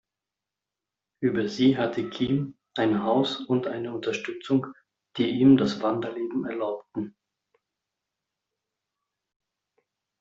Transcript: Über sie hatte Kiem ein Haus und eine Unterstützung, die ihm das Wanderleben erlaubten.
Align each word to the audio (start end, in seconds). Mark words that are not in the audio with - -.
Über 1.21 1.47
sie 1.47 1.77
hatte 1.77 2.09
Kiem 2.09 2.57
ein 2.75 3.03
Haus 3.03 3.35
und 3.39 3.67
eine 3.67 3.93
Unterstützung, 3.93 4.65
die 5.17 5.29
ihm 5.29 5.57
das 5.57 5.79
Wanderleben 5.83 6.43
erlaubten. 6.45 7.15